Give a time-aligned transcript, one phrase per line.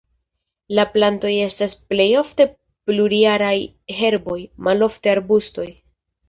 [0.77, 2.47] La plantoj estas plej ofte
[2.91, 3.53] plurjaraj
[3.99, 4.39] herboj,
[4.71, 5.69] malofte arbustoj.